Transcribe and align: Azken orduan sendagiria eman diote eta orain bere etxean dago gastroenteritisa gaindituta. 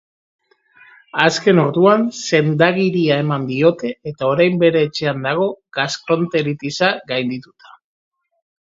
Azken 1.25 1.61
orduan 1.63 2.07
sendagiria 2.39 3.19
eman 3.25 3.47
diote 3.51 3.93
eta 4.15 4.33
orain 4.33 4.59
bere 4.67 4.85
etxean 4.89 5.23
dago 5.29 5.49
gastroenteritisa 5.83 6.95
gaindituta. 7.15 7.81